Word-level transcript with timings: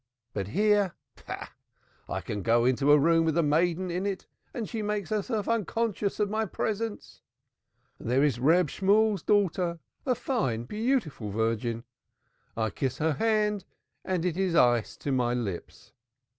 But 0.33 0.47
here! 0.47 0.95
I 2.09 2.21
can 2.21 2.41
go 2.41 2.65
into 2.65 2.91
a 2.91 2.97
room 2.97 3.23
with 3.23 3.37
a 3.37 3.43
maiden 3.43 3.91
in 3.91 4.07
it 4.07 4.25
and 4.51 4.67
she 4.67 4.81
makes 4.81 5.11
herself 5.11 5.47
unconscious 5.47 6.19
of 6.19 6.27
my 6.27 6.43
presence. 6.47 7.21
There 7.99 8.23
is 8.23 8.39
Reb 8.39 8.71
Shemuel's 8.71 9.21
daughter 9.21 9.77
a 10.03 10.15
fine 10.15 10.63
beautiful 10.63 11.29
virgin. 11.29 11.83
I 12.57 12.71
kiss 12.71 12.97
her 12.97 13.13
hand 13.13 13.63
and 14.03 14.25
it 14.25 14.37
is 14.37 14.55
ice 14.55 14.97
to 14.97 15.11
my 15.11 15.35
lips. 15.35 15.93